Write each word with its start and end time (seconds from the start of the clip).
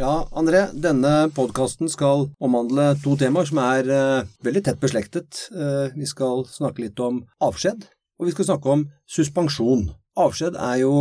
Ja, 0.00 0.22
André, 0.32 0.62
denne 0.72 1.28
podkasten 1.36 1.90
skal 1.92 2.30
omhandle 2.40 2.94
to 3.02 3.18
temaer 3.20 3.44
som 3.50 3.58
er 3.60 3.88
uh, 3.92 4.28
veldig 4.40 4.62
tett 4.64 4.78
beslektet. 4.80 5.42
Uh, 5.52 5.92
vi 5.92 6.06
skal 6.08 6.46
snakke 6.48 6.86
litt 6.86 7.00
om 7.04 7.18
avskjed, 7.44 7.82
og 8.16 8.24
vi 8.24 8.32
skal 8.32 8.46
snakke 8.48 8.70
om 8.72 8.84
suspensjon. 9.04 9.90
Avskjed 10.16 10.56
er 10.56 10.78
jo 10.80 10.94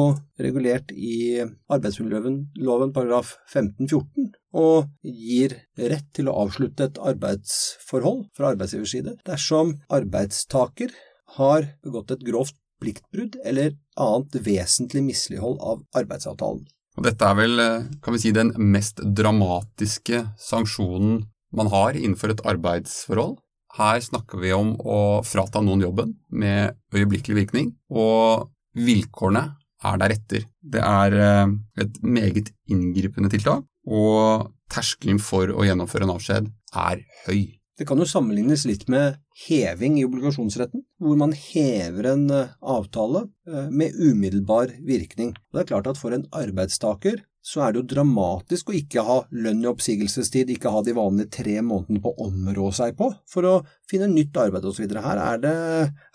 regulert 0.43 0.91
i 0.91 1.39
arbeidsmiljøloven 1.71 2.91
paragraf 2.97 3.37
15-14, 3.47 4.33
og 4.59 4.89
gir 5.07 5.55
rett 5.79 6.09
til 6.17 6.27
å 6.27 6.35
avslutte 6.41 6.89
et 6.89 6.99
arbeidsforhold 6.99 8.25
fra 8.35 8.51
arbeidsgivers 8.51 8.97
side 8.97 9.13
dersom 9.29 9.77
arbeidstaker 9.95 10.91
har 11.37 11.69
begått 11.87 12.11
et 12.17 12.27
grovt 12.27 12.59
pliktbrudd 12.83 13.39
eller 13.47 13.77
annet 13.95 14.35
vesentlig 14.43 15.05
mislighold 15.07 15.63
av 15.63 15.87
arbeidsavtalen. 16.03 16.67
Og 16.99 17.05
dette 17.07 17.23
er 17.23 17.35
vel, 17.37 17.59
eh, 17.63 17.85
kan 18.03 18.11
vi 18.11 18.19
si, 18.19 18.33
den 18.35 18.51
mest 18.59 18.99
dramatiske 18.99 20.19
sanksjonen 20.35 21.21
man 21.55 21.71
har 21.71 21.95
innenfor 21.95 22.33
et 22.33 22.43
arbeidsforhold. 22.43 23.37
Her 23.79 24.01
snakker 24.03 24.41
vi 24.41 24.51
om 24.51 24.73
å 24.83 25.23
frata 25.23 25.61
noen 25.63 25.85
jobben 25.85 26.17
med 26.29 26.75
øyeblikkelig 26.91 27.37
virkning, 27.37 27.71
og 27.89 28.49
vilkårene 28.75 29.45
er 29.87 30.01
deretter. 30.01 30.43
Det 30.59 30.83
er 30.83 31.15
eh, 31.15 31.55
et 31.79 32.01
meget 32.03 32.51
inngripende 32.67 33.31
tiltak, 33.31 33.63
og 33.87 34.51
terskelen 34.69 35.23
for 35.23 35.47
å 35.55 35.63
gjennomføre 35.63 36.03
en 36.03 36.17
avskjed 36.17 36.51
er 36.75 37.05
høy. 37.29 37.58
Det 37.79 37.85
kan 37.87 38.01
jo 38.01 38.05
sammenlignes 38.09 38.65
litt 38.67 38.89
med 38.91 39.15
heving 39.45 40.01
i 40.01 40.03
obligasjonsretten, 40.03 40.81
hvor 40.99 41.15
man 41.19 41.31
hever 41.31 42.09
en 42.11 42.25
eh, 42.35 42.51
avtale 42.59 43.21
eh, 43.47 43.69
med 43.71 43.95
umiddelbar 43.95 44.73
virkning. 44.83 45.31
Det 45.53 45.61
er 45.61 45.69
klart 45.69 45.87
at 45.87 46.01
for 46.01 46.11
en 46.11 46.25
arbeidstaker 46.35 47.21
så 47.39 47.63
er 47.63 47.71
det 47.71 47.79
jo 47.79 47.89
dramatisk 47.93 48.69
å 48.69 48.75
ikke 48.75 49.05
ha 49.07 49.15
lønn 49.31 49.63
i 49.63 49.69
oppsigelsestid, 49.71 50.51
ikke 50.51 50.73
ha 50.75 50.83
de 50.83 50.97
vanlige 50.97 51.31
tre 51.39 51.55
månedene 51.63 52.03
på 52.03 52.11
å 52.11 52.27
områ 52.27 52.67
seg 52.75 52.97
på 52.99 53.07
for 53.31 53.47
å 53.47 53.55
finne 53.89 54.11
nytt 54.11 54.35
arbeid 54.43 54.67
osv. 54.67 54.83
Her, 55.07 55.47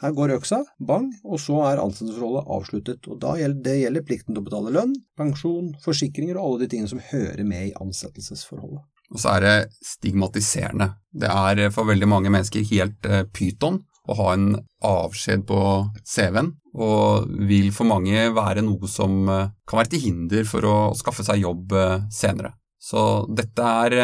her 0.04 0.16
går 0.20 0.36
øksa, 0.36 0.60
bang, 0.78 1.08
og 1.24 1.40
så 1.40 1.62
er 1.70 1.80
ansettelsesforholdet 1.80 2.56
avsluttet. 2.58 3.08
Og 3.08 3.22
da 3.24 3.38
gjelder, 3.40 3.64
det 3.64 3.78
gjelder 3.80 4.10
plikten 4.12 4.36
til 4.36 4.44
å 4.44 4.50
betale 4.50 4.76
lønn, 4.76 4.98
pensjon, 5.16 5.72
forsikringer 5.82 6.36
og 6.36 6.44
alle 6.44 6.66
de 6.66 6.74
tingene 6.74 6.92
som 6.92 7.02
hører 7.08 7.48
med 7.48 7.70
i 7.70 7.78
ansettelsesforholdet. 7.80 8.84
Og 9.12 9.20
så 9.20 9.34
er 9.36 9.44
det 9.44 9.56
stigmatiserende. 9.84 10.94
Det 11.12 11.30
er 11.30 11.68
for 11.74 11.88
veldig 11.88 12.08
mange 12.10 12.32
mennesker 12.32 12.64
helt 12.72 13.08
uh, 13.10 13.22
pyton 13.34 13.82
å 14.04 14.16
ha 14.18 14.32
en 14.34 14.50
avskjed 14.84 15.46
på 15.48 15.58
CV-en, 16.04 16.50
og 16.74 17.30
vil 17.48 17.70
for 17.72 17.88
mange 17.88 18.26
være 18.36 18.64
noe 18.66 18.90
som 18.90 19.22
uh, 19.30 19.46
kan 19.68 19.80
være 19.80 19.94
til 19.94 20.08
hinder 20.08 20.48
for 20.48 20.66
å 20.68 20.76
skaffe 20.98 21.24
seg 21.26 21.44
jobb 21.44 21.72
senere. 22.12 22.56
Så 22.84 23.00
dette 23.32 23.64
er 23.64 23.94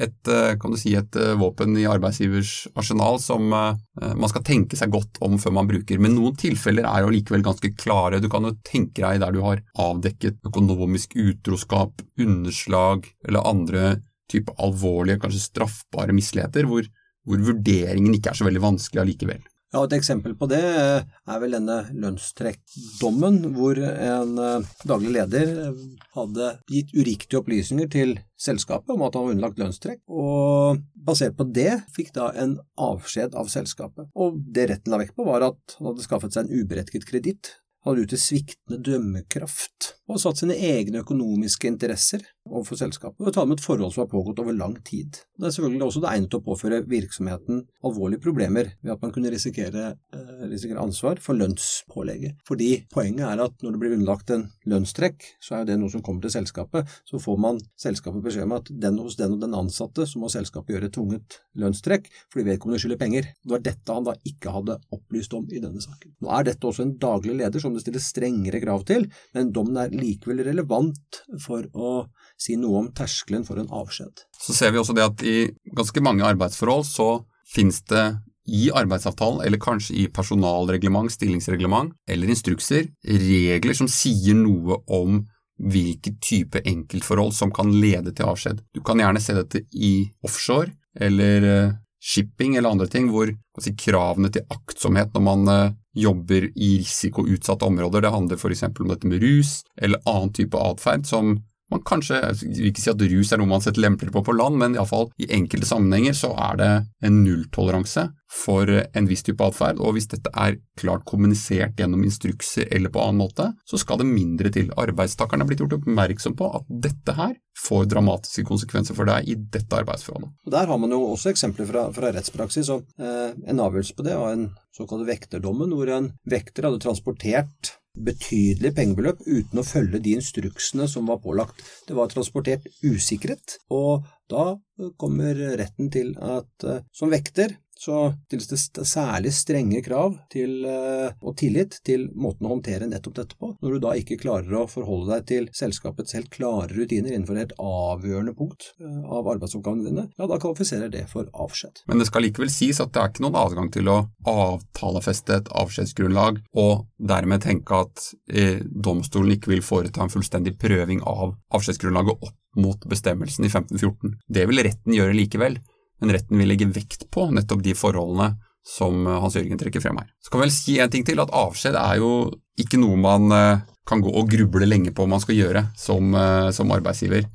et, 0.00 0.28
kan 0.56 0.72
du 0.72 0.78
si, 0.80 0.94
et 0.96 1.18
våpen 1.36 1.74
i 1.76 1.84
arbeidsgivers 1.84 2.52
arsenal 2.80 3.18
som 3.20 3.44
man 3.52 4.30
skal 4.32 4.44
tenke 4.46 4.78
seg 4.80 4.88
godt 4.94 5.20
om 5.26 5.36
før 5.40 5.52
man 5.58 5.68
bruker. 5.68 6.00
Men 6.00 6.14
noen 6.16 6.38
tilfeller 6.40 6.88
er 6.88 7.04
jo 7.04 7.12
likevel 7.12 7.44
ganske 7.44 7.74
klare. 7.76 8.22
Du 8.24 8.30
kan 8.32 8.48
jo 8.48 8.54
tenke 8.64 9.04
deg 9.04 9.20
der 9.20 9.36
du 9.36 9.42
har 9.44 9.60
avdekket 9.84 10.40
økonomisk 10.48 11.12
utroskap, 11.12 12.00
underslag 12.16 13.04
eller 13.28 13.50
andre 13.52 13.84
type 14.32 14.54
alvorlige, 14.62 15.20
kanskje 15.22 15.44
straffbare 15.44 16.14
misligheter, 16.16 16.68
hvor, 16.68 16.86
hvor, 17.26 17.44
vurderingen 17.50 18.16
ikke 18.16 18.32
er 18.32 18.40
så 18.40 18.48
veldig 18.48 18.64
vanskelig 18.64 19.02
allikevel. 19.02 19.44
Ja, 19.74 19.82
Et 19.82 19.96
eksempel 19.96 20.36
på 20.38 20.46
det 20.48 20.62
er 20.62 21.40
vel 21.42 21.56
denne 21.56 21.80
lønnstrekkdommen, 21.90 23.40
hvor 23.56 23.76
en 23.82 24.38
eh, 24.40 24.68
daglig 24.86 25.10
leder 25.18 25.50
eh, 25.66 25.82
hadde 26.14 26.52
gitt 26.70 26.94
uriktige 26.94 27.40
opplysninger 27.42 27.90
til 27.92 28.14
selskapet 28.40 28.94
om 28.94 29.02
at 29.04 29.18
han 29.18 29.26
var 29.26 29.34
underlagt 29.34 29.60
lønnstrekk, 29.60 30.00
og 30.06 30.80
basert 30.94 31.36
på 31.36 31.48
det 31.50 31.82
fikk 31.96 32.14
da 32.16 32.30
en 32.38 32.56
avskjed 32.78 33.36
av 33.36 33.50
selskapet. 33.52 34.08
Og 34.14 34.38
det 34.38 34.70
retten 34.70 34.94
la 34.94 35.02
vekt 35.02 35.18
på, 35.18 35.26
var 35.28 35.44
at 35.50 35.76
han 35.80 35.90
hadde 35.90 36.06
skaffet 36.06 36.38
seg 36.38 36.46
en 36.46 36.62
uberettiget 36.62 37.08
kreditt 37.10 37.56
hadde 37.86 38.06
ute 38.06 38.18
sviktende 38.18 38.80
dømmekraft 38.82 39.92
og 40.10 40.18
satt 40.22 40.42
sine 40.42 40.56
egne 40.58 41.04
økonomiske 41.04 41.68
interesser 41.70 42.24
overfor 42.46 42.78
selskapet 42.78 43.26
og 43.26 43.34
tale 43.34 43.48
om 43.48 43.54
et 43.56 43.62
forhold 43.64 43.92
som 43.94 44.04
har 44.04 44.10
pågått 44.10 44.40
over 44.42 44.56
lang 44.56 44.76
tid. 44.86 45.18
Det 45.36 45.48
er 45.48 45.54
selvfølgelig 45.54 45.86
også 45.86 46.02
det 46.04 46.10
egnet 46.12 46.30
til 46.32 46.40
å 46.40 46.46
påføre 46.46 46.80
virksomheten 46.88 47.62
alvorlige 47.86 48.22
problemer 48.24 48.70
ved 48.80 48.92
at 48.94 49.02
man 49.02 49.12
kunne 49.14 49.32
risikere, 49.32 49.86
eh, 50.14 50.44
risikere 50.50 50.82
ansvar 50.82 51.20
for 51.22 51.38
lønnspålegget. 51.38 52.38
Fordi 52.46 52.70
poenget 52.92 53.26
er 53.26 53.44
at 53.44 53.62
når 53.62 53.74
det 53.74 53.82
blir 53.82 53.96
underlagt 53.96 54.30
en 54.30 54.46
lønnstrekk, 54.66 55.26
så 55.40 55.60
er 55.60 55.64
det 55.68 55.78
noe 55.80 55.92
som 55.92 56.02
kommer 56.02 56.22
til 56.22 56.34
selskapet. 56.36 56.86
Så 57.08 57.20
får 57.22 57.38
man 57.38 57.60
selskapet 57.76 58.22
beskjed 58.22 58.48
om 58.48 58.56
at 58.58 58.70
den 58.70 58.98
hos 58.98 59.16
den 59.16 59.36
og 59.36 59.40
den 59.40 59.54
ansatte, 59.54 60.06
så 60.06 60.18
må 60.18 60.30
selskapet 60.32 60.76
gjøre 60.76 60.92
tvunget 60.92 61.40
lønnstrekk 61.56 62.08
fordi 62.32 62.46
vedkommende 62.50 62.80
skylder 62.82 63.00
penger. 63.00 63.30
Det 63.42 63.54
var 63.54 63.64
dette 63.64 63.92
han 63.92 64.06
da 64.06 64.14
ikke 64.28 64.54
hadde 64.54 64.78
opplyst 64.94 65.34
om 65.36 65.46
i 65.50 65.62
denne 65.62 65.82
saken. 65.82 66.14
Nå 66.22 66.32
er 66.32 66.48
dette 66.50 66.68
også 66.68 66.84
en 66.86 66.96
daglig 67.02 67.36
leder 67.40 67.62
som 67.62 67.74
det 67.74 67.82
stilles 67.84 68.08
strengere 68.12 68.60
krav 68.62 68.84
til, 68.88 69.08
men 69.36 69.52
dommen 69.54 69.78
er 69.80 69.94
likevel 69.94 70.44
relevant 70.46 71.22
for 71.42 71.66
å 71.74 71.92
si 72.40 72.56
noe 72.60 72.84
om 72.84 72.88
terskelen 72.94 73.44
for 73.46 73.60
en 73.60 73.70
avskjed. 73.72 74.24
Så 74.36 74.54
ser 74.56 74.72
vi 74.72 74.80
også 74.80 74.96
det 74.96 75.06
at 75.06 75.24
i 75.26 75.38
ganske 75.76 76.02
mange 76.04 76.26
arbeidsforhold 76.26 76.84
så 76.88 77.10
finnes 77.48 77.80
det 77.88 78.06
i 78.46 78.68
arbeidsavtalen, 78.70 79.40
eller 79.42 79.58
kanskje 79.58 79.96
i 80.02 80.04
personalreglement, 80.14 81.10
stillingsreglement 81.10 81.96
eller 82.08 82.30
instrukser, 82.30 82.86
regler 83.02 83.74
som 83.74 83.88
sier 83.90 84.38
noe 84.38 84.78
om 84.86 85.24
hvilken 85.56 86.18
type 86.22 86.60
enkeltforhold 86.68 87.32
som 87.34 87.50
kan 87.54 87.72
lede 87.80 88.12
til 88.14 88.28
avskjed. 88.28 88.60
Du 88.76 88.82
kan 88.86 89.00
gjerne 89.00 89.22
se 89.24 89.34
dette 89.34 89.64
i 89.72 89.94
offshore 90.26 90.70
eller 91.00 91.48
eh, 91.48 91.74
shipping 92.06 92.56
eller 92.56 92.70
andre 92.70 92.86
ting, 92.92 93.08
hvor 93.10 93.32
si, 93.62 93.72
kravene 93.78 94.30
til 94.32 94.46
aktsomhet 94.52 95.14
når 95.14 95.24
man 95.24 95.48
uh, 95.50 95.74
jobber 95.96 96.50
i 96.52 96.76
risikoutsatte 96.82 97.66
områder, 97.66 98.04
det 98.04 98.12
handler 98.12 98.38
f.eks. 98.38 98.66
om 98.68 98.90
dette 98.92 99.10
med 99.10 99.24
rus 99.24 99.58
eller 99.80 100.02
annen 100.06 100.32
type 100.36 100.60
atferd 100.60 101.08
som 101.08 101.38
man 101.72 101.82
kanskje 101.86 102.20
Jeg 102.20 102.36
vil 102.42 102.68
ikke 102.70 102.82
si 102.84 102.92
at 102.92 103.02
rus 103.10 103.32
er 103.32 103.40
noe 103.40 103.50
man 103.50 103.64
setter 103.64 103.82
lempeligere 103.82 104.14
på 104.18 104.26
på 104.28 104.36
land, 104.36 104.58
men 104.60 104.76
iallfall 104.76 105.08
i 105.22 105.28
enkelte 105.34 105.68
sammenhenger 105.68 106.16
så 106.16 106.32
er 106.50 106.60
det 106.60 106.70
en 107.06 107.22
nulltoleranse 107.24 108.08
for 108.32 108.70
en 108.70 109.06
viss 109.06 109.22
type 109.26 109.42
atferd, 109.44 109.78
og 109.78 109.94
hvis 109.96 110.08
dette 110.10 110.30
er 110.34 110.58
klart 110.78 111.04
kommunisert 111.08 111.78
gjennom 111.78 112.02
instrukser 112.06 112.66
eller 112.74 112.90
på 112.92 113.02
annen 113.02 113.22
måte, 113.22 113.48
så 113.68 113.78
skal 113.80 114.00
det 114.00 114.08
mindre 114.08 114.50
til. 114.52 114.72
Arbeidstakerne 114.76 115.46
er 115.46 115.50
blitt 115.50 115.62
gjort 115.62 115.76
oppmerksom 115.78 116.34
på 116.38 116.50
at 116.58 116.66
dette 116.86 117.14
her 117.16 117.36
får 117.66 117.86
dramatiske 117.94 118.44
konsekvenser 118.48 118.98
for 118.98 119.08
deg 119.08 119.30
i 119.30 119.38
dette 119.38 119.78
arbeidsforholdet. 119.78 120.34
Der 120.52 120.68
har 120.68 120.82
man 120.82 120.92
jo 120.92 121.00
også 121.12 121.32
eksempler 121.32 121.70
fra, 121.70 121.86
fra 121.96 122.12
rettspraksis. 122.12 122.70
og 122.74 122.84
eh, 123.00 123.32
En 123.46 123.62
avgjørelse 123.62 123.96
på 123.96 124.06
det 124.06 124.18
var 124.18 124.34
en 124.34 124.50
såkalt 124.76 125.06
vekterdommen, 125.08 125.72
hvor 125.72 125.90
en 125.94 126.12
vekter 126.28 126.68
hadde 126.68 126.82
transportert 126.82 127.76
betydelige 127.96 128.74
pengebeløp 128.76 129.22
uten 129.26 129.60
å 129.60 129.66
følge 129.66 130.00
de 130.04 130.16
instruksene 130.18 130.88
som 130.90 131.08
var 131.10 131.22
pålagt. 131.24 131.62
Det 131.88 131.96
var 131.96 132.10
transportert 132.12 132.66
usikret, 132.84 133.58
og 133.72 134.06
da 134.30 134.56
kommer 135.00 135.38
retten 135.58 135.90
til 135.92 136.12
at 136.20 136.66
eh, 136.66 136.82
som 136.92 137.12
vekter 137.12 137.56
så 137.78 138.14
stilles 138.26 138.68
det 138.76 138.84
særlig 138.88 139.32
strenge 139.36 139.82
krav 139.84 140.16
til, 140.32 140.64
eh, 140.64 141.12
og 141.20 141.36
tillit 141.36 141.78
til 141.84 142.08
måten 142.16 142.48
å 142.48 142.54
håndtere 142.54 142.88
nettopp 142.88 143.16
dette 143.18 143.38
på. 143.38 143.52
Når 143.62 143.76
du 143.76 143.82
da 143.84 143.92
ikke 144.00 144.18
klarer 144.20 144.62
å 144.62 144.64
forholde 144.70 145.12
deg 145.12 145.26
til 145.30 145.48
selskapets 145.56 146.16
helt 146.16 146.30
klare 146.32 146.72
rutiner 146.72 147.12
innenfor 147.12 147.40
et 147.42 147.52
avgjørende 147.60 148.36
punkt 148.38 148.70
eh, 148.80 149.02
av 149.04 149.28
arbeidsoppgavene 149.34 149.90
dine, 149.90 150.06
ja, 150.16 150.30
da 150.30 150.40
kvalifiserer 150.40 150.92
det 150.92 151.04
for 151.12 151.28
avskjed. 151.32 151.84
Men 151.90 152.00
det 152.00 152.08
skal 152.08 152.26
likevel 152.26 152.52
sies 152.52 152.80
at 152.80 152.94
det 152.94 153.02
er 153.02 153.12
ikke 153.12 153.26
noen 153.26 153.40
adgang 153.42 153.70
til 153.74 153.92
å 153.92 153.98
avtalefeste 154.26 155.40
et 155.42 155.52
avskjedsgrunnlag 155.52 156.40
og 156.56 156.86
dermed 156.96 157.44
tenke 157.44 157.84
at 157.84 158.08
eh, 158.32 158.64
domstolen 158.64 159.36
ikke 159.36 159.52
vil 159.52 159.64
foreta 159.64 160.04
en 160.04 160.12
fullstendig 160.12 160.56
prøving 160.60 161.04
av 161.04 161.36
avskjedsgrunnlaget 161.54 162.24
opp 162.24 162.36
mot 162.56 162.86
bestemmelsen 162.88 163.44
i 163.44 163.50
1514. 163.52 164.16
Det 164.32 164.46
vil 164.48 164.64
retten 164.64 164.94
gjøre 164.96 165.16
likevel 165.16 165.58
men 166.02 166.12
retten 166.16 166.40
vil 166.40 166.50
legge 166.50 166.68
vekt 166.70 167.06
på 167.12 167.28
nettopp 167.34 167.62
de 167.64 167.76
forholdene 167.76 168.34
som 168.66 169.06
eh, 169.06 169.20
Hans 169.22 169.38
Jørgen 169.38 169.60
trekker 169.60 169.84
frem 169.84 170.00
her. 170.00 170.10
Så 170.20 170.32
kan 170.32 170.42
vi 170.42 170.48
vel 170.48 170.56
si 170.56 170.76
en 170.82 170.92
ting 170.92 171.06
til, 171.06 171.22
at 171.22 171.32
avskjed 171.34 171.78
er 171.78 172.02
jo 172.02 172.12
ikke 172.60 172.80
noe 172.80 172.98
man 173.00 173.32
eh, 173.34 173.64
kan 173.86 174.02
gå 174.02 174.10
og 174.10 174.30
gruble 174.30 174.66
lenge 174.66 174.90
på 174.94 175.04
om 175.06 175.14
man 175.14 175.22
skal 175.22 175.38
gjøre 175.38 175.66
som, 175.78 176.10
eh, 176.18 176.50
som 176.56 176.72
arbeidsgiver. 176.74 177.28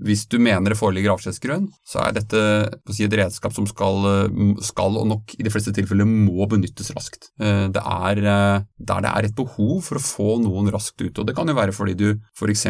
Eh, 0.00 0.06
hvis 0.06 0.26
du 0.30 0.38
mener 0.40 0.72
det 0.72 0.78
foreligger 0.78 1.14
avskjedsgrunn, 1.14 1.68
så 1.86 2.04
er 2.04 2.16
dette 2.16 2.42
si, 2.92 3.04
et 3.04 3.16
redskap 3.20 3.54
som 3.56 3.66
skal, 3.68 4.06
eh, 4.10 4.54
skal, 4.64 4.96
og 4.96 5.08
nok 5.10 5.34
i 5.38 5.44
de 5.46 5.52
fleste 5.52 5.74
tilfeller 5.76 6.08
må 6.08 6.48
benyttes 6.48 6.92
raskt. 6.96 7.30
Eh, 7.40 7.68
det 7.68 7.82
er 7.82 8.20
der 8.20 9.00
det 9.00 9.10
er 9.10 9.24
et 9.24 9.36
behov 9.36 9.82
for 9.84 9.96
å 9.96 10.04
få 10.04 10.28
noen 10.42 10.70
raskt 10.72 11.00
ut, 11.00 11.18
og 11.18 11.26
det 11.26 11.36
kan 11.36 11.48
jo 11.48 11.54
være 11.54 11.72
fordi 11.72 11.94
du 11.96 12.20
f.eks. 12.36 12.66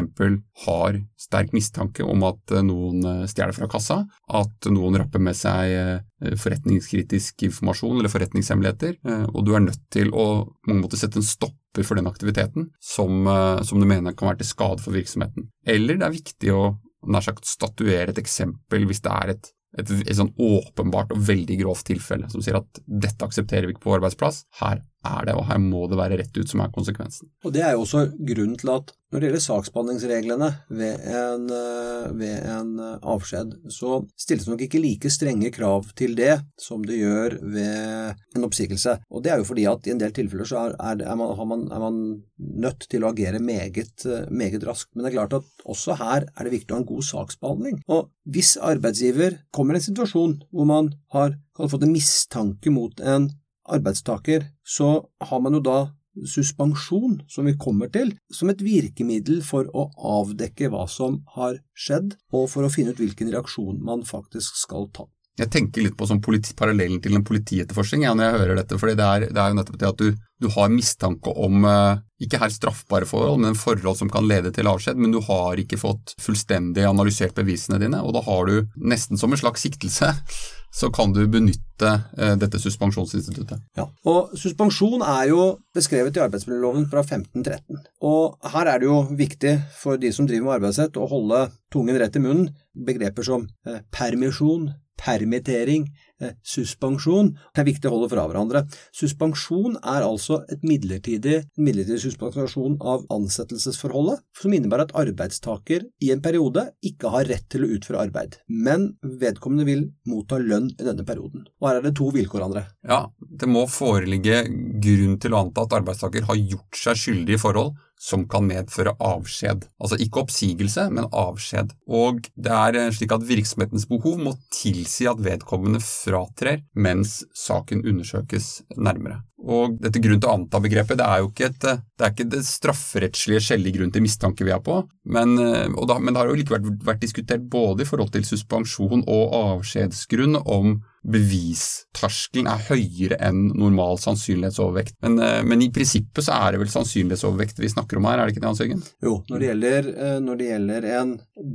har 0.66 1.00
sterk 1.18 1.52
mistanke 1.52 2.04
om 2.04 2.22
at 2.24 2.54
noen 2.62 3.26
stjeler 3.26 3.54
fra 3.56 3.68
kassa, 3.70 4.06
at 4.28 4.70
noen 4.70 4.98
rapper 4.98 5.22
med 5.22 5.34
seg 5.34 6.02
forretningskritisk 6.20 7.42
informasjon 7.48 7.98
eller 7.98 8.12
forretningshemmeligheter, 8.12 8.98
og 9.32 9.44
du 9.46 9.54
er 9.54 9.64
nødt 9.64 9.82
til 9.90 10.12
å 10.12 10.44
på 10.44 10.70
mange 10.70 10.84
måter 10.84 11.00
sette 11.00 11.20
en 11.20 11.26
stopp 11.26 11.56
for 11.78 11.94
den 11.94 12.08
aktiviteten 12.10 12.70
som, 12.80 13.26
eh, 13.26 13.62
som, 13.62 13.80
du 13.80 13.86
mener 13.86 14.12
kan 14.12 14.30
være 14.30 14.42
til 14.42 14.50
skade 14.50 14.82
for 14.82 14.96
virksomheten. 14.96 15.50
Eller 15.66 16.00
det 16.00 16.06
er 16.06 16.16
viktig 16.16 16.54
å 16.54 16.62
nær 17.08 17.24
sagt 17.24 17.48
statuere 17.48 18.12
et 18.12 18.20
eksempel 18.20 18.84
hvis 18.88 19.02
det 19.04 19.14
er 19.16 19.34
et 19.36 19.54
et, 19.78 19.90
et 20.02 20.16
sånn 20.18 20.32
åpenbart 20.34 21.12
og 21.14 21.24
veldig 21.28 21.60
grovt 21.60 21.86
tilfelle 21.90 22.26
som 22.32 22.42
sier 22.42 22.58
at 22.58 22.80
dette 22.84 23.26
aksepterer 23.26 23.68
vi 23.68 23.76
ikke 23.76 23.84
på 23.84 23.96
arbeidsplass, 23.98 24.44
her 24.58 24.80
er 25.06 25.28
det, 25.28 25.34
og 25.36 25.46
her 25.48 25.60
må 25.62 25.86
det 25.90 25.98
være 26.00 26.20
rett 26.20 26.40
ut 26.40 26.50
som 26.50 26.62
er 26.64 26.72
konsekvensen. 26.74 27.30
Og 27.44 27.52
Det 27.54 27.62
er 27.64 27.76
jo 27.76 27.84
også 27.86 28.10
grunnen 28.18 28.58
til 28.60 28.72
at 28.74 28.92
når 29.10 29.18
det 29.18 29.26
gjelder 29.26 29.42
saksbehandlingsreglene 29.42 30.48
ved 30.78 31.06
en, 31.10 31.46
eh, 31.50 32.10
ved 32.14 32.44
en 32.46 32.68
eh, 32.78 32.98
avskjed, 33.10 33.56
så 33.74 33.96
stilles 34.14 34.46
nok 34.46 34.62
ikke 34.62 34.78
like 34.78 35.10
strenge 35.10 35.50
krav 35.50 35.88
til 35.98 36.14
det 36.14 36.36
som 36.60 36.84
det 36.86 37.00
gjør 37.00 37.40
ved 37.42 38.36
en 38.36 38.46
oppsigelse. 38.46 39.00
Og 39.10 39.24
Det 39.24 39.32
er 39.32 39.42
jo 39.42 39.48
fordi 39.48 39.66
at 39.66 39.88
i 39.88 39.90
en 39.90 39.98
del 39.98 40.14
tilfeller 40.14 40.46
så 40.46 40.62
er, 40.62 40.76
er, 40.78 41.02
er, 41.02 41.18
man, 41.18 41.34
man, 41.48 41.66
er 41.72 41.82
man, 41.82 41.98
nødt 42.38 42.86
til 42.88 43.02
å 43.02 43.10
agere 43.10 43.42
meget, 43.42 44.06
eh, 44.06 44.30
meget, 44.30 44.62
raskt. 44.68 44.94
Men 44.94 45.04
det 45.04 45.10
er 45.10 45.18
klart 45.18 45.38
at 45.40 45.66
også 45.66 45.98
her 45.98 46.28
er 46.30 46.46
det 46.46 46.54
viktig 46.54 46.70
å 46.70 46.78
ha 46.78 46.84
en 46.84 46.90
god 46.92 47.08
saksbehandling. 47.10 47.82
Og 47.90 48.12
hvis 48.30 48.54
arbeidsgiver 48.62 49.40
kommer 49.50 49.74
i 49.74 49.82
en 49.82 49.88
situasjon 49.90 50.38
hvor 50.54 50.70
man 50.70 50.94
har 51.16 51.34
fått 51.58 51.82
en 51.82 51.92
mistanke 51.92 52.70
mot 52.72 52.94
en 53.02 53.26
arbeidstaker, 53.70 54.46
så 54.66 54.92
har 55.30 55.42
man 55.42 55.56
jo 55.58 55.62
da 55.64 55.78
suspensjon, 56.26 57.20
som 57.30 57.46
vi 57.46 57.54
kommer 57.60 57.90
til, 57.92 58.12
som 58.34 58.50
et 58.50 58.62
virkemiddel 58.64 59.44
for 59.46 59.70
å 59.76 59.86
avdekke 60.18 60.70
hva 60.72 60.86
som 60.90 61.20
har 61.36 61.60
skjedd, 61.78 62.16
og 62.34 62.48
for 62.52 62.66
å 62.66 62.72
finne 62.72 62.94
ut 62.94 63.00
hvilken 63.00 63.30
reaksjon 63.32 63.80
man 63.84 64.04
faktisk 64.06 64.58
skal 64.58 64.90
ta. 64.94 65.06
Jeg 65.40 65.50
tenker 65.52 65.84
litt 65.86 65.96
på 65.96 66.08
sånn 66.08 66.20
parallellen 66.22 67.00
til 67.00 67.16
en 67.16 67.24
politietterforskning 67.24 68.04
ja, 68.04 68.12
når 68.14 68.26
jeg 68.26 68.38
hører 68.38 68.60
dette. 68.60 68.78
fordi 68.80 68.96
det 68.98 69.06
er, 69.06 69.26
det 69.30 69.40
er 69.40 69.52
jo 69.52 69.58
nettopp 69.58 69.80
det 69.80 69.88
at 69.88 70.02
du, 70.02 70.20
du 70.40 70.48
har 70.52 70.72
mistanke 70.72 71.32
om 71.32 71.64
eh, 71.64 72.02
ikke 72.20 72.40
her 72.42 72.52
straffbare 72.52 73.08
forhold, 73.08 73.40
men 73.40 73.58
forhold 73.58 73.96
som 73.96 74.12
kan 74.12 74.28
lede 74.28 74.52
til 74.52 74.68
avskjed, 74.68 75.00
men 75.00 75.14
du 75.14 75.20
har 75.24 75.60
ikke 75.60 75.80
fått 75.80 76.14
fullstendig 76.20 76.84
analysert 76.84 77.36
bevisene 77.38 77.80
dine, 77.80 78.02
og 78.04 78.14
da 78.16 78.24
har 78.26 78.50
du 78.50 78.72
nesten 78.76 79.20
som 79.20 79.32
en 79.32 79.40
slags 79.40 79.64
siktelse 79.64 80.12
så 80.70 80.90
kan 80.94 81.12
du 81.12 81.24
benytte 81.26 81.90
eh, 82.18 82.36
dette 82.38 82.60
suspensjonsinstituttet. 82.62 83.62
Ja, 83.78 83.88
og 84.06 84.34
Suspensjon 84.38 85.02
er 85.02 85.30
jo 85.32 85.46
beskrevet 85.74 86.16
i 86.16 86.22
arbeidsmiljøloven 86.22 86.86
fra 86.92 87.02
1513. 87.02 87.80
Og 88.06 88.52
Her 88.52 88.70
er 88.70 88.82
det 88.82 88.86
jo 88.86 89.00
viktig 89.10 89.56
for 89.80 90.00
de 90.00 90.12
som 90.14 90.28
driver 90.30 90.46
med 90.46 90.58
arbeidsrett 90.60 91.00
å 91.00 91.08
holde 91.10 91.48
tungen 91.74 91.98
rett 91.98 92.16
i 92.16 92.22
munnen. 92.22 92.52
Begreper 92.86 93.26
som 93.26 93.48
eh, 93.66 93.82
permisjon, 93.90 94.70
permittering, 95.18 95.86
Eh, 96.20 96.36
suspensjon 96.44 97.32
er 97.56 97.66
viktig 97.66 97.88
å 97.88 97.94
holde 97.94 98.10
fra 98.12 98.26
hverandre. 98.28 98.64
Suspensjon 98.96 99.78
er 99.80 100.04
altså 100.04 100.42
et 100.52 100.64
midlertidig, 100.66 101.38
midlertidig 101.56 102.02
suspensjon 102.04 102.76
av 102.84 103.06
ansettelsesforholdet, 103.14 104.20
som 104.36 104.54
innebærer 104.56 104.88
at 104.88 104.96
arbeidstaker 105.00 105.86
i 106.04 106.12
en 106.12 106.22
periode 106.24 106.66
ikke 106.86 107.12
har 107.14 107.28
rett 107.30 107.48
til 107.52 107.64
å 107.64 107.72
utføre 107.76 108.04
arbeid, 108.04 108.36
men 108.48 108.90
vedkommende 109.00 109.68
vil 109.68 109.86
motta 110.10 110.40
lønn 110.42 110.70
i 110.76 110.84
denne 110.84 111.06
perioden. 111.08 111.46
Og 111.60 111.70
her 111.70 111.80
er 111.80 111.88
det 111.88 111.96
to 111.98 112.10
vilkår, 112.12 112.44
André. 112.44 112.66
Ja, 112.86 113.06
det 113.18 113.48
må 113.48 113.64
foreligge 113.70 114.44
grunn 114.82 115.16
til 115.20 115.36
å 115.36 115.44
anta 115.46 115.64
at 115.64 115.78
arbeidstaker 115.80 116.28
har 116.28 116.40
gjort 116.40 116.84
seg 116.84 117.00
skyldig 117.00 117.38
i 117.38 117.40
forhold 117.40 117.78
som 118.00 118.24
kan 118.30 118.46
medføre 118.48 118.94
avskjed. 119.04 119.66
Altså 119.80 119.98
ikke 120.00 120.22
oppsigelse, 120.24 120.86
men 120.94 121.08
avskjed. 121.12 121.74
Og 121.92 122.24
det 122.32 122.54
er 122.56 122.78
eh, 122.80 122.92
slik 122.96 123.12
at 123.12 123.26
virksomhetens 123.28 123.84
behov 123.90 124.16
må 124.24 124.34
tilsi 124.54 125.08
at 125.10 125.20
vedkommende 125.20 125.82
fratrer 126.10 126.64
mens 126.74 127.20
saken 127.36 127.84
undersøkes 127.86 128.52
nærmere. 128.76 129.22
Og 129.40 129.78
dette 129.80 130.02
grunn 130.04 130.20
til 130.20 130.28
å 130.28 130.34
anta-begrepet 130.36 130.98
det 131.00 131.06
er 131.06 131.22
jo 131.22 131.30
ikke, 131.30 131.48
et, 131.48 131.66
det, 131.96 132.10
ikke 132.10 132.28
det 132.34 132.42
strafferettslige 132.44 133.40
skjellige 133.46 133.78
grunn 133.78 133.92
til 133.94 134.04
mistanke 134.04 134.44
vi 134.44 134.52
er 134.52 134.60
på, 134.64 134.82
men, 135.08 135.36
eh, 135.40 135.70
da, 135.88 135.96
men 135.96 136.12
det 136.12 136.20
har 136.20 136.28
jo 136.28 136.36
likevel 136.36 136.66
vært, 136.66 136.84
vært 136.90 137.04
diskutert 137.06 137.46
både 137.52 137.86
i 137.86 137.88
forhold 137.88 138.12
til 138.12 138.26
suspensjon 138.28 139.06
og 139.08 139.36
avskjedsgrunn 139.40 140.42
om 140.44 140.80
bevisterskelen 141.00 142.48
er 142.50 142.64
høyere 142.68 143.16
enn 143.24 143.46
normal 143.56 143.98
sannsynlighetsovervekt. 144.02 144.98
Men, 145.04 145.18
eh, 145.24 145.40
men, 145.46 145.62
i 145.64 145.70
prinsippet 145.72 146.26
så 146.26 146.36
er 146.36 146.52
det 146.52 146.60
vel 146.60 146.72
sannsynlighetsovervekt 146.72 147.60
vi 147.62 147.72
snakker 147.72 147.96
om 147.96 148.08
her, 148.08 148.20
er 148.20 148.28
det 148.28 148.34
ikke 148.34 148.42
det, 148.44 148.50
Hans 148.50 148.60
Jørgen? 148.60 148.82
Jo, 149.02 149.14
når 149.30 149.40
det 149.40 149.48
gjelder, 149.48 149.88
eh, 149.96 150.18
når 150.20 150.40
det, 150.40 150.48
gjelder 150.50 150.88
en, 150.98 151.14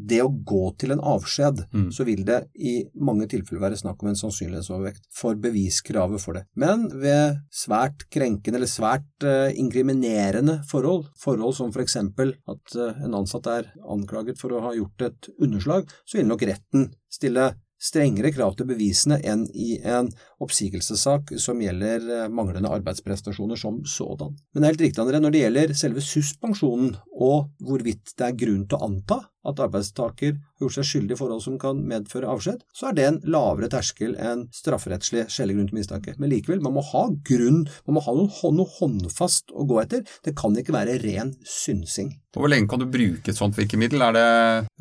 det 0.10 0.22
å 0.24 0.32
gå 0.54 0.64
til 0.82 0.96
en 0.96 1.04
avskjed, 1.14 1.62
mm. 1.74 1.88
så 1.94 2.08
vil 2.08 2.26
det 2.26 2.42
i 2.58 2.76
mange 2.98 3.30
tilfeller 3.30 3.68
være 3.68 3.82
snakk 3.82 4.02
om 4.02 4.12
en 4.12 4.20
sannsynlighetsovervekt 4.20 5.06
for 5.14 5.38
beviskravet 5.38 6.24
for 6.24 6.40
det. 6.40 6.46
Men 6.58 6.88
ved 6.90 7.42
svært 7.54 8.08
krenkende 8.14 8.60
eller 8.60 8.72
svært 8.72 9.26
uh, 9.26 9.52
inkriminerende 9.54 10.62
forhold, 10.70 11.10
forhold 11.22 11.58
som 11.58 11.74
f.eks. 11.74 11.98
at 11.98 12.78
uh, 12.80 13.04
en 13.06 13.18
ansatt 13.20 13.50
er 13.52 13.70
anklaget 13.92 14.40
for 14.40 14.56
å 14.56 14.64
ha 14.64 14.74
gjort 14.78 15.06
et 15.10 15.30
underslag, 15.38 15.92
så 16.08 16.20
vil 16.20 16.30
nok 16.30 16.46
retten 16.48 16.90
stille 17.12 17.52
strengere 17.86 18.34
krav 18.34 18.56
til 18.58 18.70
bevisene 18.70 19.20
enn 19.24 19.46
i 19.54 19.76
en 19.84 20.10
oppsigelsessak 20.44 21.36
som 21.42 21.62
gjelder 21.64 22.10
eh, 22.18 22.26
manglende 22.32 22.72
arbeidsprestasjoner 22.78 23.60
som 23.60 23.82
sådan. 23.90 24.36
Men 24.54 24.62
det 24.62 24.68
er 24.68 24.74
helt 24.74 24.86
riktig, 24.88 25.04
André, 25.04 25.22
når 25.22 25.36
det 25.36 25.46
gjelder 25.46 25.78
selve 25.78 26.04
suspensjonen 26.04 26.96
og 27.16 27.52
hvorvidt 27.64 28.16
det 28.18 28.28
er 28.28 28.38
grunn 28.46 28.68
til 28.68 28.80
å 28.80 28.90
anta 28.90 29.22
at 29.46 29.62
arbeidstaker 29.62 30.34
har 30.36 30.64
gjort 30.64 30.78
seg 30.78 30.88
skyldig 30.90 31.16
i 31.16 31.20
forhold 31.20 31.44
som 31.44 31.58
kan 31.62 31.82
medføre 31.88 32.30
avskjed, 32.32 32.64
så 32.76 32.90
er 32.90 32.98
det 32.98 33.06
en 33.06 33.22
lavere 33.36 33.70
terskel 33.72 34.16
enn 34.18 34.48
strafferettslig 34.56 35.28
skjellig 35.32 35.58
grunn 35.58 35.70
til 35.70 35.80
mistanke. 35.80 36.16
Men 36.22 36.32
likevel, 36.34 36.64
man 36.66 36.78
må 36.78 36.84
ha 36.94 37.06
grunn, 37.28 37.66
man 37.86 37.98
må 37.98 38.06
ha 38.06 38.16
noe, 38.18 38.66
håndfast 38.80 39.54
å 39.54 39.68
gå 39.70 39.80
etter. 39.84 40.02
Det 40.26 40.34
kan 40.38 40.56
ikke 40.58 40.74
være 40.76 40.98
ren 41.04 41.36
synsing. 41.46 42.16
Hvor 42.36 42.52
lenge 42.52 42.68
kan 42.68 42.82
du 42.82 42.88
bruke 42.92 43.32
et 43.32 43.38
sånt 43.38 43.56
virkemiddel? 43.56 44.02
Er 44.04 44.16
det 44.16 44.26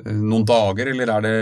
eh, 0.02 0.16
noen 0.16 0.46
dager, 0.48 0.90
eller 0.90 1.12
er 1.18 1.26
det 1.26 1.34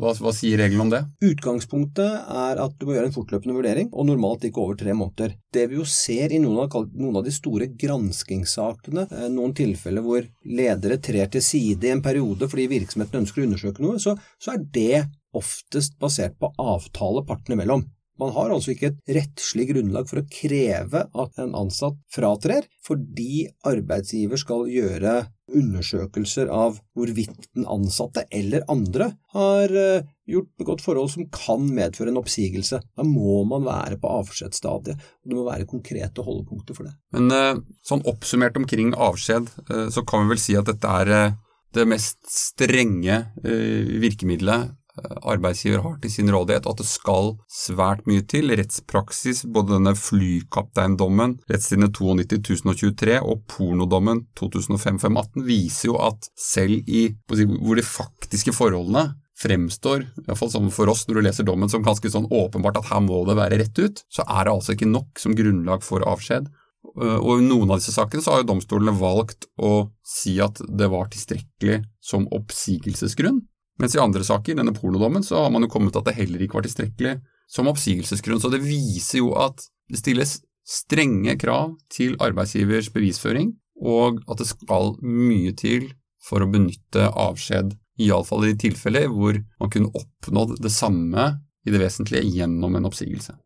Hva, 0.00 0.14
hva 0.22 0.32
sier 0.32 0.62
reglene 0.62 0.86
om 0.86 0.92
det? 0.92 1.02
Utgangspunktet 1.26 2.30
er 2.32 2.62
at 2.62 2.78
du 2.78 2.86
må 2.86 2.94
gjøre 2.96 3.10
en 3.10 3.16
fortløpende 3.16 3.33
vurdering, 3.42 3.90
og 3.92 4.06
normalt 4.06 4.44
ikke 4.46 4.62
over 4.62 4.78
tre 4.78 4.94
måneder. 4.96 5.34
Det 5.52 5.66
vi 5.70 5.78
jo 5.78 5.86
ser 5.88 6.32
i 6.32 6.40
noen 6.42 6.64
av, 6.64 6.86
noen 6.94 7.18
av 7.18 7.24
de 7.26 7.32
store 7.34 7.68
granskingssakene, 7.80 9.08
eh, 9.10 9.26
noen 9.32 9.54
tilfeller 9.56 10.04
hvor 10.04 10.28
ledere 10.44 11.00
trer 11.02 11.30
til 11.32 11.44
side 11.44 11.88
i 11.88 11.92
en 11.94 12.04
periode 12.04 12.48
fordi 12.50 12.68
virksomheten 12.70 13.22
ønsker 13.22 13.42
å 13.42 13.48
undersøke 13.48 13.84
noe, 13.84 13.98
så, 13.98 14.16
så 14.38 14.54
er 14.54 14.64
det 14.74 15.04
oftest 15.34 15.98
basert 15.98 16.38
på 16.38 16.52
avtale 16.60 17.24
partene 17.26 17.58
imellom. 17.58 17.84
Man 18.20 18.30
har 18.36 18.52
altså 18.54 18.74
ikke 18.74 18.92
et 18.92 19.14
rettslig 19.16 19.66
grunnlag 19.72 20.06
for 20.06 20.20
å 20.20 20.28
kreve 20.30 21.06
at 21.10 21.40
en 21.42 21.54
ansatt 21.58 21.96
fratrer, 22.14 22.66
fordi 22.86 23.48
arbeidsgiver 23.66 24.38
skal 24.38 24.68
gjøre 24.70 25.16
undersøkelser 25.54 26.48
av 26.52 26.78
hvorvidt 26.96 27.48
den 27.56 27.66
ansatte 27.68 28.24
eller 28.32 28.64
andre 28.70 29.10
har 29.34 29.74
eh, 29.76 30.06
gjort 30.30 30.50
begått 30.60 30.84
forhold 30.84 31.10
som 31.12 31.26
kan 31.34 31.66
medføre 31.74 32.12
en 32.12 32.20
oppsigelse. 32.22 32.80
Da 32.96 33.06
må 33.06 33.42
man 33.50 33.66
være 33.66 33.98
på 34.00 34.12
avskjedsstadiet, 34.22 35.02
og 35.02 35.32
det 35.32 35.38
må 35.38 35.48
være 35.48 35.68
konkrete 35.68 36.24
holdepunkter 36.24 36.78
for 36.78 36.88
det. 36.88 36.94
Men 37.16 37.34
eh, 37.34 37.64
sånn 37.84 38.06
oppsummert 38.08 38.56
omkring 38.62 38.94
avskjed, 38.94 39.50
eh, 39.66 39.88
så 39.92 40.06
kan 40.06 40.24
vi 40.24 40.36
vel 40.36 40.44
si 40.44 40.56
at 40.60 40.70
dette 40.70 40.94
er 41.02 41.34
det 41.74 41.88
mest 41.90 42.20
strenge 42.30 43.16
virkemidlet 43.42 44.76
arbeidsgiver 45.02 45.82
har 45.82 45.96
til 46.02 46.12
sin 46.12 46.30
rådighet, 46.30 46.68
at 46.70 46.80
det 46.80 46.86
skal 46.86 47.34
svært 47.50 48.04
mye 48.10 48.22
til. 48.30 48.52
Rettspraksis, 48.54 49.44
både 49.50 49.76
denne 49.76 49.94
flykapteindommen, 49.98 51.38
rettstidene 51.50 51.90
92.023 51.94 53.18
og 53.22 53.42
pornodommen 53.50 54.24
2005-518, 54.38 55.44
viser 55.48 55.90
jo 55.90 55.98
at 56.04 56.30
selv 56.38 56.86
i 56.86 57.08
hvor 57.28 57.78
de 57.78 57.86
faktiske 57.86 58.54
forholdene 58.54 59.10
fremstår, 59.38 60.04
iallfall 60.28 60.52
sånn 60.52 60.70
for 60.72 60.90
oss 60.92 61.08
når 61.08 61.18
du 61.18 61.24
leser 61.26 61.46
dommen, 61.46 61.70
som 61.70 61.82
ganske 61.84 62.10
sånn 62.10 62.28
åpenbart 62.30 62.78
at 62.78 62.92
her 62.92 63.02
må 63.02 63.24
det 63.26 63.34
være 63.38 63.58
rett 63.64 63.80
ut, 63.82 64.04
så 64.12 64.22
er 64.30 64.46
det 64.46 64.54
altså 64.54 64.76
ikke 64.76 64.92
nok 64.92 65.18
som 65.20 65.34
grunnlag 65.34 65.82
for 65.82 66.06
avskjed. 66.06 66.46
Eh, 66.94 67.16
og 67.18 67.40
i 67.40 67.46
noen 67.48 67.72
av 67.72 67.82
disse 67.82 67.94
sakene 67.96 68.22
så 68.22 68.34
har 68.34 68.44
jo 68.44 68.52
domstolene 68.52 68.94
valgt 68.94 69.48
å 69.58 69.88
si 70.06 70.36
at 70.42 70.62
det 70.68 70.86
var 70.92 71.10
tilstrekkelig 71.10 71.80
som 72.04 72.28
oppsigelsesgrunn, 72.34 73.42
mens 73.80 73.96
i 73.96 74.02
andre 74.02 74.24
saker, 74.26 74.58
denne 74.58 74.74
pornodommen, 74.76 75.24
så 75.26 75.44
har 75.44 75.52
man 75.54 75.66
jo 75.66 75.70
kommet 75.72 75.94
til 75.94 76.02
at 76.02 76.10
det 76.10 76.18
heller 76.18 76.44
ikke 76.44 76.58
var 76.60 76.66
tilstrekkelig 76.66 77.14
som 77.50 77.68
oppsigelsesgrunn. 77.70 78.40
Så 78.42 78.50
det 78.52 78.62
viser 78.64 79.20
jo 79.20 79.32
at 79.38 79.64
det 79.90 80.00
stilles 80.00 80.38
strenge 80.64 81.36
krav 81.40 81.74
til 81.92 82.16
arbeidsgivers 82.22 82.90
bevisføring, 82.94 83.52
og 83.84 84.22
at 84.30 84.40
det 84.40 84.48
skal 84.48 84.94
mye 85.02 85.52
til 85.58 85.90
for 86.24 86.44
å 86.44 86.50
benytte 86.50 87.10
avskjed, 87.10 87.74
iallfall 88.00 88.48
i 88.48 88.56
tilfeller 88.58 89.10
hvor 89.12 89.36
man 89.60 89.70
kunne 89.70 89.92
oppnådd 89.94 90.56
det 90.64 90.72
samme 90.72 91.28
i 91.64 91.72
det 91.74 91.82
vesentlige 91.82 92.26
gjennom 92.40 92.74
en 92.78 92.88
oppsigelse. 92.88 93.36